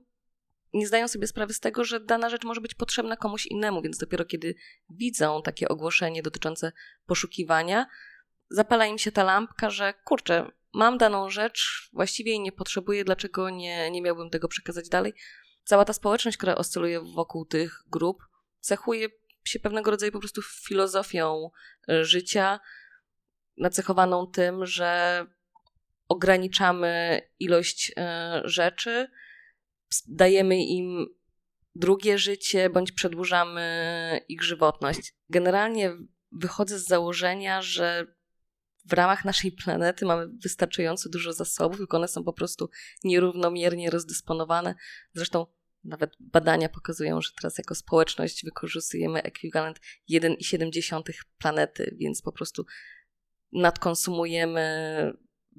nie 0.74 0.88
zdają 0.88 1.08
sobie 1.08 1.28
sprawy 1.28 1.54
z 1.54 1.60
tego, 1.60 1.84
że 1.84 2.00
dana 2.00 2.30
rzecz 2.30 2.44
może 2.44 2.62
być 2.62 2.74
potrzebna 2.74 3.18
komuś 3.18 3.46
innemu, 3.46 3.82
więc 3.82 3.98
dopiero 3.98 4.26
kiedy 4.26 4.56
widzą 4.90 5.42
takie 5.42 5.70
ogłoszenie 5.70 6.24
dotyczące 6.24 6.72
poszukiwania, 7.06 7.88
zapala 8.50 8.86
im 8.86 8.98
się 8.98 9.12
ta 9.12 9.24
lampka, 9.24 9.70
że 9.70 9.94
kurczę, 10.04 10.52
mam 10.74 10.98
daną 10.98 11.30
rzecz, 11.30 11.90
właściwie 11.94 12.32
jej 12.32 12.40
nie 12.40 12.52
potrzebuję, 12.52 13.04
dlaczego 13.04 13.50
nie, 13.50 13.92
nie 13.92 14.02
miałbym 14.02 14.30
tego 14.30 14.48
przekazać 14.48 14.90
dalej. 14.90 15.14
Cała 15.64 15.86
ta 15.86 15.94
społeczność, 15.94 16.38
która 16.38 16.56
oscyluje 16.56 17.02
wokół 17.16 17.46
tych 17.46 17.84
grup, 17.88 18.24
cechuje 18.60 19.08
się 19.44 19.60
pewnego 19.60 19.92
rodzaju 19.92 20.12
po 20.12 20.20
prostu 20.20 20.42
filozofią 20.42 21.52
życia, 22.02 22.60
nacechowaną 23.58 24.28
tym, 24.28 24.66
że 24.66 25.26
ograniczamy 26.08 27.22
ilość 27.40 27.92
e, 27.98 28.42
rzeczy, 28.46 29.08
dajemy 30.08 30.64
im 30.64 31.06
drugie 31.76 32.18
życie 32.18 32.70
bądź 32.70 32.92
przedłużamy 32.92 34.26
ich 34.28 34.44
żywotność. 34.44 35.16
Generalnie 35.30 35.92
wychodzę 36.32 36.80
z 36.80 36.88
założenia, 36.88 37.62
że 37.62 38.08
w 38.86 38.94
ramach 38.94 39.26
naszej 39.26 39.52
planety 39.52 40.06
mamy 40.06 40.28
wystarczająco 40.44 41.10
dużo 41.10 41.34
zasobów, 41.34 41.78
tylko 41.78 41.98
one 41.98 42.08
są 42.08 42.24
po 42.24 42.34
prostu 42.34 42.70
nierównomiernie 43.04 43.90
rozdysponowane. 43.90 44.76
Zresztą 45.14 45.46
nawet 45.84 46.14
badania 46.20 46.70
pokazują, 46.70 47.22
że 47.22 47.30
teraz 47.42 47.58
jako 47.58 47.76
społeczność 47.76 48.46
wykorzystujemy 48.46 49.24
ekwiwalent 49.24 49.80
1,7 50.10 51.02
planety, 51.38 51.96
więc 52.00 52.22
po 52.22 52.32
prostu 52.32 52.66
nadkonsumujemy 53.52 55.14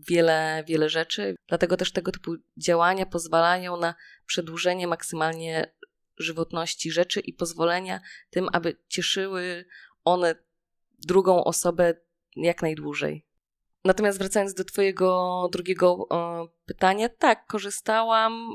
wiele, 0.09 0.65
wiele 0.69 0.89
rzeczy. 0.89 1.37
Dlatego 1.49 1.77
też 1.77 1.93
tego 1.93 2.13
typu 2.13 2.35
działania 2.57 3.07
pozwalają 3.07 3.77
na 3.77 3.95
przedłużenie 4.27 4.87
maksymalnie 4.87 5.75
żywotności 6.19 6.93
rzeczy 6.93 7.21
i 7.21 7.33
pozwolenia 7.33 8.01
tym, 8.31 8.49
aby 8.53 8.77
cieszyły 8.89 9.65
one 10.05 10.35
drugą 10.99 11.45
osobę 11.45 11.95
jak 12.37 12.63
najdłużej. 12.63 13.27
Natomiast 13.85 14.19
wracając 14.19 14.55
do 14.55 14.65
Twojego 14.65 15.49
drugiego 15.53 16.09
pytania, 16.67 17.09
tak, 17.09 17.47
korzystałam. 17.47 18.55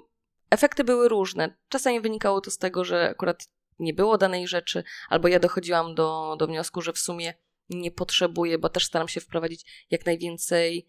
Efekty 0.49 0.83
były 0.83 1.09
różne. 1.09 1.57
Czasami 1.69 2.01
wynikało 2.01 2.41
to 2.41 2.51
z 2.51 2.57
tego, 2.57 2.83
że 2.83 3.09
akurat 3.09 3.47
nie 3.79 3.93
było 3.93 4.17
danej 4.17 4.47
rzeczy, 4.47 4.83
albo 5.09 5.27
ja 5.27 5.39
dochodziłam 5.39 5.95
do, 5.95 6.35
do 6.39 6.47
wniosku, 6.47 6.81
że 6.81 6.93
w 6.93 6.99
sumie 6.99 7.33
nie 7.69 7.91
potrzebuję, 7.91 8.57
bo 8.57 8.69
też 8.69 8.85
staram 8.85 9.07
się 9.07 9.21
wprowadzić 9.21 9.85
jak 9.91 10.05
najwięcej 10.05 10.87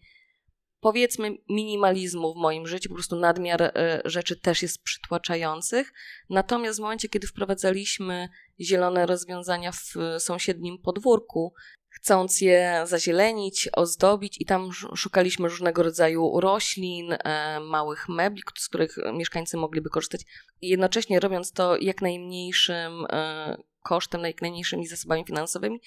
powiedzmy 0.79 1.37
minimalizmu 1.49 2.33
w 2.33 2.37
moim 2.37 2.67
życiu, 2.67 2.89
po 2.89 2.95
prostu 2.95 3.15
nadmiar 3.15 3.61
e, 3.61 4.01
rzeczy 4.05 4.39
też 4.39 4.61
jest 4.61 4.83
przytłaczających. 4.83 5.93
Natomiast 6.29 6.79
w 6.79 6.81
momencie, 6.81 7.09
kiedy 7.09 7.27
wprowadzaliśmy 7.27 8.29
zielone 8.59 9.05
rozwiązania 9.05 9.71
w 9.71 9.93
sąsiednim 10.19 10.77
podwórku, 10.77 11.53
chcąc 11.89 12.41
je 12.41 12.83
zazielenić, 12.85 13.69
ozdobić 13.73 14.41
i 14.41 14.45
tam 14.45 14.71
szukaliśmy 14.95 15.49
różnego 15.49 15.83
rodzaju 15.83 16.39
roślin, 16.39 17.13
e, 17.13 17.59
małych 17.59 18.09
mebli, 18.09 18.41
z 18.57 18.67
których 18.67 18.95
mieszkańcy 19.13 19.57
mogliby 19.57 19.89
korzystać, 19.89 20.21
jednocześnie 20.61 21.19
robiąc 21.19 21.51
to 21.51 21.77
jak 21.77 22.01
najmniejszym 22.01 23.05
e, 23.09 23.57
kosztem, 23.83 24.21
jak 24.21 24.41
najmniejszymi 24.41 24.87
zasobami 24.87 25.25
finansowymi. 25.25 25.81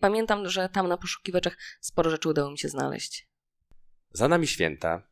Pamiętam, 0.00 0.48
że 0.48 0.68
tam 0.68 0.88
na 0.88 0.96
poszukiwaczach 0.96 1.58
sporo 1.80 2.10
rzeczy 2.10 2.28
udało 2.28 2.50
mi 2.50 2.58
się 2.58 2.68
znaleźć. 2.68 3.28
Za 4.12 4.28
nami 4.28 4.46
święta, 4.46 5.10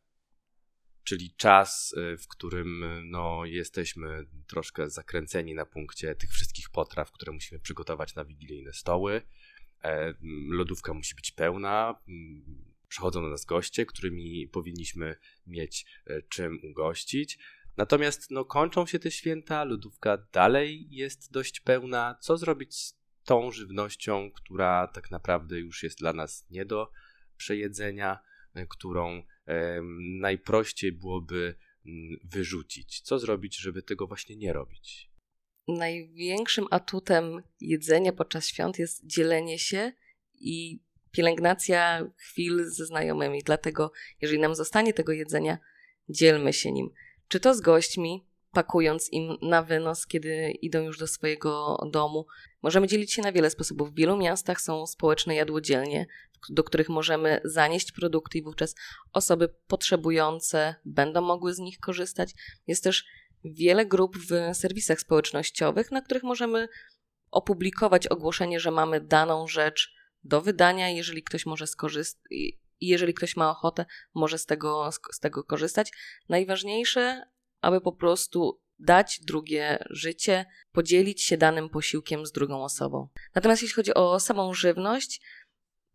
czyli 1.03 1.35
czas, 1.35 1.93
y, 1.93 2.17
w 2.17 2.27
którym 2.27 2.85
no, 3.09 3.45
jesteśmy 3.45 4.25
troszkę 4.47 4.89
zakręceni 4.89 5.55
na 5.55 5.65
punkcie 5.65 6.15
tych 6.15 6.31
wszystkich 6.31 6.69
potraw, 6.69 7.11
które 7.11 7.31
musimy 7.31 7.59
przygotować 7.59 8.15
na 8.15 8.25
wigilijne 8.25 8.73
stoły. 8.73 9.21
E, 9.83 10.13
lodówka 10.49 10.93
musi 10.93 11.15
być 11.15 11.31
pełna. 11.31 11.99
Przychodzą 12.87 13.21
do 13.21 13.29
nas 13.29 13.45
goście, 13.45 13.85
którymi 13.85 14.47
powinniśmy 14.47 15.15
mieć 15.47 15.85
e, 16.05 16.21
czym 16.21 16.59
ugościć. 16.63 17.39
Natomiast 17.77 18.31
no, 18.31 18.45
kończą 18.45 18.85
się 18.85 18.99
te 18.99 19.11
święta, 19.11 19.63
lodówka 19.63 20.17
dalej 20.33 20.87
jest 20.89 21.31
dość 21.31 21.59
pełna. 21.59 22.15
Co 22.21 22.37
zrobić 22.37 22.75
z 22.75 22.99
tą 23.23 23.51
żywnością, 23.51 24.31
która 24.31 24.87
tak 24.87 25.11
naprawdę 25.11 25.59
już 25.59 25.83
jest 25.83 25.99
dla 25.99 26.13
nas 26.13 26.45
nie 26.49 26.65
do 26.65 26.91
przejedzenia? 27.37 28.19
E, 28.53 28.65
którą 28.67 29.23
najprościej 30.19 30.91
byłoby 30.91 31.55
wyrzucić? 32.23 33.01
Co 33.01 33.19
zrobić, 33.19 33.57
żeby 33.57 33.81
tego 33.81 34.07
właśnie 34.07 34.35
nie 34.35 34.53
robić? 34.53 35.08
Największym 35.77 36.65
atutem 36.71 37.43
jedzenia 37.61 38.13
podczas 38.13 38.47
świąt 38.47 38.79
jest 38.79 39.05
dzielenie 39.05 39.59
się 39.59 39.91
i 40.35 40.79
pielęgnacja 41.11 42.07
chwil 42.17 42.65
ze 42.69 42.85
znajomymi. 42.85 43.43
Dlatego, 43.43 43.91
jeżeli 44.21 44.39
nam 44.39 44.55
zostanie 44.55 44.93
tego 44.93 45.11
jedzenia, 45.11 45.57
dzielmy 46.09 46.53
się 46.53 46.71
nim. 46.71 46.89
Czy 47.27 47.39
to 47.39 47.55
z 47.55 47.61
gośćmi, 47.61 48.25
pakując 48.51 49.13
im 49.13 49.37
na 49.41 49.63
wynos, 49.63 50.07
kiedy 50.07 50.51
idą 50.51 50.81
już 50.81 50.97
do 50.97 51.07
swojego 51.07 51.77
domu. 51.91 52.25
Możemy 52.61 52.87
dzielić 52.87 53.13
się 53.13 53.21
na 53.21 53.31
wiele 53.31 53.49
sposobów. 53.49 53.91
W 53.91 53.95
wielu 53.95 54.17
miastach 54.17 54.61
są 54.61 54.87
społeczne 54.87 55.35
jadłodzielnie, 55.35 56.07
do 56.49 56.63
których 56.63 56.89
możemy 56.89 57.41
zanieść 57.43 57.91
produkty 57.91 58.37
i 58.37 58.43
wówczas 58.43 58.75
osoby 59.13 59.49
potrzebujące 59.67 60.75
będą 60.85 61.21
mogły 61.21 61.53
z 61.53 61.59
nich 61.59 61.79
korzystać. 61.79 62.33
Jest 62.67 62.83
też 62.83 63.05
wiele 63.43 63.85
grup 63.85 64.17
w 64.17 64.57
serwisach 64.57 64.99
społecznościowych, 64.99 65.91
na 65.91 66.01
których 66.01 66.23
możemy 66.23 66.67
opublikować 67.31 68.07
ogłoszenie, 68.07 68.59
że 68.59 68.71
mamy 68.71 69.01
daną 69.01 69.47
rzecz 69.47 69.93
do 70.23 70.41
wydania, 70.41 70.89
jeżeli 70.89 71.23
ktoś 71.23 71.45
może 71.45 71.67
skorzystać. 71.67 72.21
I 72.29 72.59
jeżeli 72.81 73.13
ktoś 73.13 73.35
ma 73.35 73.51
ochotę, 73.51 73.85
może 74.13 74.37
z 74.37 74.45
tego, 74.45 74.89
z 75.11 75.19
tego 75.19 75.43
korzystać. 75.43 75.91
Najważniejsze, 76.29 77.25
aby 77.61 77.81
po 77.81 77.91
prostu 77.91 78.61
dać 78.79 79.19
drugie 79.21 79.83
życie, 79.89 80.45
podzielić 80.71 81.23
się 81.23 81.37
danym 81.37 81.69
posiłkiem 81.69 82.25
z 82.25 82.31
drugą 82.31 82.63
osobą. 82.63 83.07
Natomiast 83.35 83.61
jeśli 83.61 83.75
chodzi 83.75 83.93
o 83.93 84.19
samą 84.19 84.53
żywność, 84.53 85.21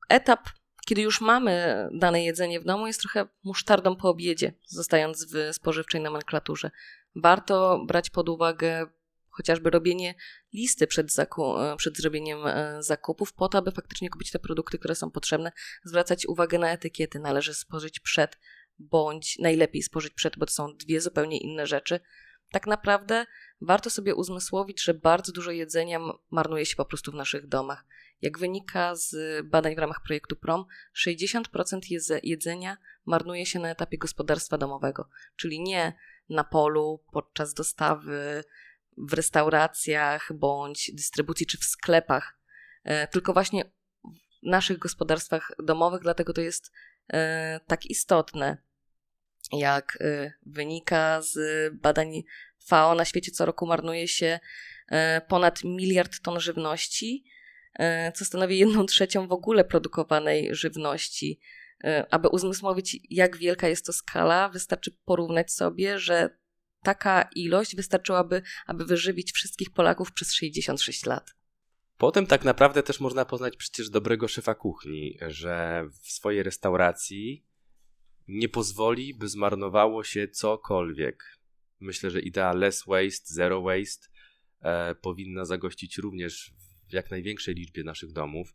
etap, 0.09 0.49
kiedy 0.87 1.03
już 1.03 1.21
mamy 1.21 1.87
dane 1.95 2.25
jedzenie 2.25 2.61
w 2.61 2.65
domu, 2.65 2.87
jest 2.87 3.01
trochę 3.01 3.29
musztardą 3.45 3.97
po 3.97 4.09
obiedzie, 4.09 4.53
zostając 4.67 5.27
w 5.33 5.55
spożywczej 5.55 6.01
nomenklaturze. 6.01 6.71
Warto 7.15 7.85
brać 7.87 8.11
pod 8.11 8.29
uwagę 8.29 8.87
chociażby 9.35 9.71
robienie 9.71 10.15
listy 10.53 10.87
przed, 10.87 11.07
zaku- 11.07 11.77
przed 11.77 11.97
zrobieniem 11.97 12.47
e, 12.47 12.83
zakupów, 12.83 13.33
po 13.33 13.49
to, 13.49 13.59
aby 13.59 13.71
faktycznie 13.71 14.11
kupić 14.11 14.31
te 14.31 14.39
produkty, 14.39 14.79
które 14.79 14.95
są 14.95 15.11
potrzebne, 15.11 15.53
zwracać 15.85 16.27
uwagę 16.27 16.59
na 16.59 16.71
etykiety. 16.71 17.19
Należy 17.19 17.55
spożyć 17.55 18.01
przed, 18.01 18.39
bądź 18.79 19.39
najlepiej 19.39 19.83
spożyć 19.83 20.15
przed, 20.15 20.39
bo 20.39 20.47
to 20.47 20.53
są 20.53 20.77
dwie 20.77 21.01
zupełnie 21.01 21.39
inne 21.39 21.67
rzeczy. 21.67 22.01
Tak 22.51 22.67
naprawdę 22.67 23.27
warto 23.61 23.91
sobie 23.91 24.15
uzmysłowić, 24.15 24.83
że 24.83 24.95
bardzo 24.95 25.33
dużo 25.33 25.51
jedzenia 25.51 26.01
marnuje 26.31 26.67
się 26.67 26.77
po 26.77 26.85
prostu 26.85 27.13
w 27.13 27.15
naszych 27.15 27.47
domach. 27.47 27.85
Jak 28.23 28.39
wynika 28.39 28.95
z 28.97 29.17
badań 29.47 29.75
w 29.75 29.79
ramach 29.79 30.01
projektu 30.07 30.37
PROM, 30.37 30.65
60% 31.07 31.81
jedzenia 32.23 32.77
marnuje 33.05 33.47
się 33.47 33.59
na 33.59 33.71
etapie 33.71 33.99
gospodarstwa 33.99 34.59
domowego, 34.59 35.09
czyli 35.37 35.61
nie 35.61 35.93
na 36.29 36.45
polu, 36.45 37.05
podczas 37.13 37.55
dostawy, 37.55 38.45
w 38.99 39.13
restauracjach 39.13 40.33
bądź 40.33 40.91
dystrybucji 40.95 41.47
czy 41.47 41.59
w 41.59 41.65
sklepach, 41.65 42.39
e, 42.85 43.09
tylko 43.09 43.33
właśnie 43.33 43.65
w 43.65 44.47
naszych 44.47 44.79
gospodarstwach 44.79 45.53
domowych, 45.63 46.03
dlatego 46.03 46.33
to 46.33 46.41
jest 46.41 46.73
e, 47.13 47.61
tak 47.67 47.87
istotne. 47.87 48.59
Jak 49.53 49.99
e, 50.01 50.33
wynika 50.47 51.23
z 51.23 51.39
badań 51.75 52.23
FAO, 52.67 52.95
na 52.95 53.05
świecie 53.05 53.33
co 53.33 53.47
roku 53.47 53.67
marnuje 53.67 54.09
się 54.09 54.41
ponad 55.29 55.65
miliard 55.65 56.21
ton 56.21 56.41
żywności, 56.41 57.25
co 58.15 58.25
stanowi 58.25 58.59
jedną 58.59 58.87
trzecią 58.87 59.29
w 59.29 59.33
ogóle 59.33 59.65
produkowanej 59.65 60.55
żywności. 60.55 61.41
E, 61.85 62.07
aby 62.15 62.29
uzmysłowić, 62.29 62.99
jak 63.11 63.37
wielka 63.37 63.69
jest 63.69 63.87
to 63.87 63.93
skala, 63.93 64.49
wystarczy 64.49 64.91
porównać 65.05 65.53
sobie, 65.53 65.99
że 65.99 66.39
taka 66.83 67.29
ilość 67.35 67.77
wystarczyłaby, 67.77 68.43
aby 68.67 68.85
wyżywić 68.85 69.33
wszystkich 69.33 69.71
Polaków 69.71 70.13
przez 70.13 70.33
66 70.33 71.07
lat. 71.07 71.35
Potem 71.99 72.27
tak 72.27 72.45
naprawdę 72.45 72.83
też 72.83 73.01
można 73.01 73.25
poznać 73.25 73.57
przecież 73.57 73.91
dobrego 73.91 74.29
szefa 74.29 74.55
kuchni, 74.55 75.19
że 75.29 75.85
w 76.03 76.11
swojej 76.11 76.43
restauracji 76.43 77.47
nie 78.29 78.49
pozwoli, 78.49 79.15
by 79.15 79.29
zmarnowało 79.29 80.05
się 80.05 80.29
cokolwiek. 80.29 81.39
Myślę, 81.81 82.11
że 82.11 82.21
idea 82.21 82.53
less 82.53 82.85
waste, 82.87 83.35
zero 83.35 83.63
waste 83.63 84.09
e, 84.61 84.95
powinna 84.95 85.45
zagościć 85.45 85.99
również 85.99 86.53
w 86.89 86.93
jak 86.93 87.11
największej 87.11 87.55
liczbie 87.55 87.85
naszych 87.85 88.13
domów. 88.13 88.55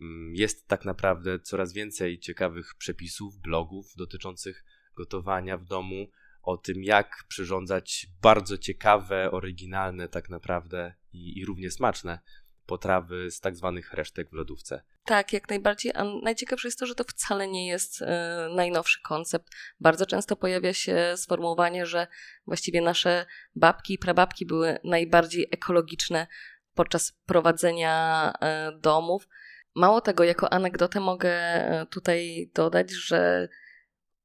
Mm, 0.00 0.34
jest 0.34 0.68
tak 0.68 0.84
naprawdę 0.84 1.38
coraz 1.38 1.72
więcej 1.72 2.18
ciekawych 2.18 2.74
przepisów, 2.78 3.38
blogów 3.38 3.86
dotyczących 3.96 4.64
gotowania 4.96 5.58
w 5.58 5.64
domu, 5.64 6.06
o 6.42 6.56
tym, 6.56 6.84
jak 6.84 7.24
przyrządzać 7.28 8.06
bardzo 8.22 8.58
ciekawe, 8.58 9.30
oryginalne, 9.30 10.08
tak 10.08 10.28
naprawdę 10.28 10.94
i, 11.12 11.38
i 11.38 11.44
równie 11.44 11.70
smaczne 11.70 12.18
potrawy 12.66 13.30
z 13.30 13.40
tak 13.40 13.56
zwanych 13.56 13.92
resztek 13.92 14.30
w 14.30 14.32
lodówce. 14.32 14.82
Tak, 15.04 15.32
jak 15.32 15.48
najbardziej. 15.48 15.92
A 15.94 16.04
najciekawsze 16.22 16.68
jest 16.68 16.78
to, 16.78 16.86
że 16.86 16.94
to 16.94 17.04
wcale 17.04 17.48
nie 17.48 17.66
jest 17.66 18.02
e, 18.02 18.48
najnowszy 18.56 19.02
koncept. 19.02 19.48
Bardzo 19.80 20.06
często 20.06 20.36
pojawia 20.36 20.72
się 20.72 21.14
sformułowanie, 21.16 21.86
że 21.86 22.06
właściwie 22.46 22.80
nasze 22.80 23.26
babki 23.56 23.94
i 23.94 23.98
prababki 23.98 24.46
były 24.46 24.78
najbardziej 24.84 25.48
ekologiczne 25.50 26.26
podczas 26.74 27.12
prowadzenia 27.26 28.32
e, 28.40 28.72
domów. 28.78 29.28
Mało 29.74 30.00
tego, 30.00 30.24
jako 30.24 30.52
anegdotę 30.52 31.00
mogę 31.00 31.30
e, 31.30 31.86
tutaj 31.86 32.50
dodać, 32.54 32.90
że 32.90 33.48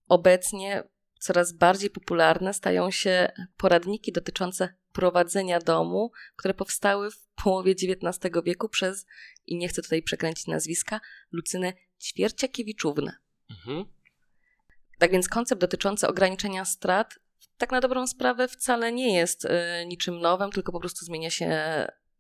obecnie 0.08 0.84
coraz 1.20 1.52
bardziej 1.52 1.90
popularne 1.90 2.54
stają 2.54 2.92
się 2.92 3.32
poradniki 3.58 4.12
dotyczące 4.12 4.74
prowadzenia 4.94 5.60
domu, 5.60 6.12
które 6.36 6.54
powstały 6.54 7.12
w 7.12 7.28
połowie 7.44 7.72
XIX 7.72 8.36
wieku 8.46 8.70
przez, 8.70 9.06
i 9.46 9.58
nie 9.58 9.68
chcę 9.68 9.82
tutaj 9.82 10.04
przekręcić 10.04 10.48
nazwiska, 10.48 11.02
Lucynę 11.32 11.74
Ćwierciakiewiczównę. 12.02 13.12
Mhm. 13.50 13.86
Tak 15.00 15.12
więc 15.12 15.30
koncept 15.30 15.62
dotyczący 15.62 16.08
ograniczenia 16.08 16.66
strat 16.66 17.20
tak 17.58 17.72
na 17.72 17.82
dobrą 17.82 18.08
sprawę 18.08 18.48
wcale 18.48 18.92
nie 18.92 19.16
jest 19.16 19.46
y, 19.46 19.50
niczym 19.88 20.20
nowym, 20.20 20.52
tylko 20.52 20.72
po 20.72 20.80
prostu 20.80 21.06
zmienia 21.06 21.30
się 21.30 21.52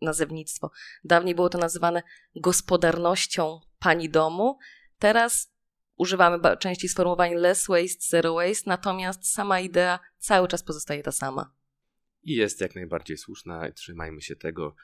nazewnictwo. 0.01 0.71
Dawniej 1.03 1.35
było 1.35 1.49
to 1.49 1.57
nazywane 1.57 2.03
gospodarnością 2.35 3.59
pani 3.79 4.09
domu, 4.09 4.57
teraz 4.99 5.53
używamy 5.95 6.57
częściej 6.57 6.89
sformułowań 6.89 7.33
less 7.33 7.67
waste, 7.67 7.99
zero 8.09 8.33
waste, 8.33 8.63
natomiast 8.69 9.33
sama 9.33 9.59
idea 9.59 9.99
cały 10.17 10.47
czas 10.47 10.63
pozostaje 10.63 11.03
ta 11.03 11.11
sama. 11.11 11.55
I 12.23 12.35
jest 12.35 12.61
jak 12.61 12.75
najbardziej 12.75 13.17
słuszna, 13.17 13.71
trzymajmy 13.71 14.21
się 14.21 14.35
tego, 14.35 14.75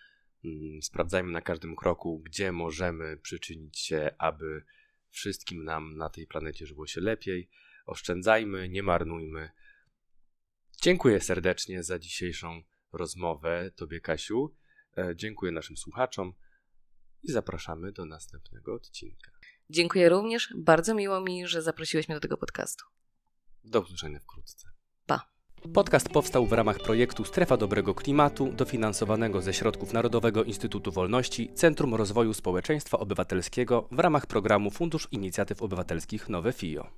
mm, 0.45 0.82
sprawdzajmy 0.82 1.32
na 1.32 1.41
każdym 1.41 1.76
kroku, 1.76 2.19
gdzie 2.19 2.52
możemy 2.52 3.17
przyczynić 3.17 3.80
się, 3.80 4.15
aby 4.17 4.63
wszystkim 5.10 5.63
nam 5.63 5.97
na 5.97 6.10
tej 6.10 6.28
planecie 6.28 6.65
żyło 6.65 6.88
się 6.88 7.02
lepiej. 7.02 7.49
Oszczędzajmy, 7.86 8.69
nie 8.69 8.84
marnujmy. 8.84 9.49
Dziękuję 10.82 11.21
serdecznie 11.21 11.84
za 11.84 11.99
dzisiejszą 11.99 12.63
rozmowę 12.93 13.71
Tobie, 13.76 14.02
Kasiu. 14.02 14.56
E, 14.97 15.15
dziękuję 15.15 15.51
naszym 15.51 15.77
słuchaczom 15.77 16.34
i 17.23 17.32
zapraszamy 17.32 17.91
do 17.91 18.06
następnego 18.06 18.73
odcinka. 18.73 19.32
Dziękuję 19.69 20.10
również. 20.10 20.53
Bardzo 20.58 20.95
miło 20.95 21.21
mi, 21.21 21.47
że 21.47 21.62
zaprosiłeś 21.62 22.08
mnie 22.08 22.15
do 22.15 22.21
tego 22.21 22.38
podcastu. 22.38 22.86
Do 23.63 23.82
usłyszenia 23.82 24.19
wkrótce. 24.19 24.69
Pa. 25.06 25.34
Podcast 25.73 26.10
powstał 26.10 26.45
w 26.45 26.53
ramach 26.53 26.77
projektu 26.77 27.25
Strefa 27.25 27.58
Dobrego 27.58 27.95
Klimatu, 27.95 28.53
dofinansowanego 28.53 29.41
ze 29.41 29.53
środków 29.53 29.93
Narodowego 29.93 30.43
Instytutu 30.43 30.91
Wolności, 30.91 31.53
Centrum 31.53 31.95
Rozwoju 31.95 32.34
Społeczeństwa 32.34 32.99
Obywatelskiego 32.99 33.88
w 33.91 33.99
ramach 33.99 34.27
programu 34.27 34.71
Fundusz 34.71 35.08
Inicjatyw 35.12 35.62
Obywatelskich 35.62 36.29
Nowe 36.29 36.53
FIO. 36.53 36.93